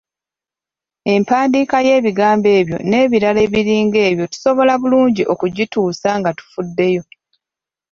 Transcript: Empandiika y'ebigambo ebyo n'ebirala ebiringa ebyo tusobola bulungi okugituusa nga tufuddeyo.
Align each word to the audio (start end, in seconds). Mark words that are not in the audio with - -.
Empandiika 1.13 1.77
y'ebigambo 1.87 2.47
ebyo 2.59 2.77
n'ebirala 2.89 3.39
ebiringa 3.47 3.99
ebyo 4.09 4.25
tusobola 4.33 4.73
bulungi 4.81 5.23
okugituusa 5.33 6.09
nga 6.19 6.29
tufuddeyo. 6.37 7.03